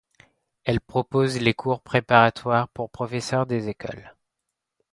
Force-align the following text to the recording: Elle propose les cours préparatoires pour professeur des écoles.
Elle 0.63 0.79
propose 0.81 1.39
les 1.39 1.53
cours 1.53 1.81
préparatoires 1.83 2.69
pour 2.69 2.89
professeur 2.89 3.45
des 3.45 3.69
écoles. 3.69 4.15